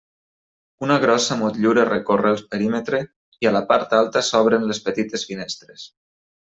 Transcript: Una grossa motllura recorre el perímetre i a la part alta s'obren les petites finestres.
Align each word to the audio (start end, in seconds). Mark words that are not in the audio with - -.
Una 0.87 0.95
grossa 1.03 1.37
motllura 1.41 1.83
recorre 1.91 2.33
el 2.37 2.41
perímetre 2.55 3.03
i 3.45 3.51
a 3.51 3.55
la 3.59 3.65
part 3.71 3.97
alta 4.01 4.27
s'obren 4.33 4.69
les 4.73 4.85
petites 4.91 5.31
finestres. 5.33 5.91